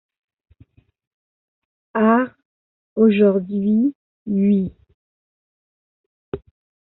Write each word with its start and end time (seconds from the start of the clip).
Art 1.93 2.31
Aujourd’hui, 2.95 3.93
Huy. 4.25 4.73